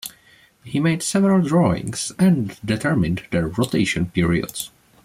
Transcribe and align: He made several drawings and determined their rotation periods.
He 0.63 0.79
made 0.79 1.03
several 1.03 1.43
drawings 1.43 2.11
and 2.17 2.57
determined 2.65 3.21
their 3.29 3.49
rotation 3.49 4.07
periods. 4.09 4.71